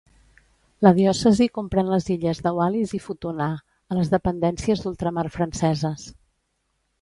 [0.85, 3.51] La diòcesi comprèn les illes de Wallis i Futuna,
[3.93, 6.09] a les dependències d'ultramar franceses.